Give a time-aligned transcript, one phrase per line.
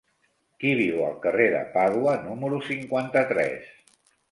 [0.63, 3.73] Qui viu al carrer de Pàdua número cinquanta-tres?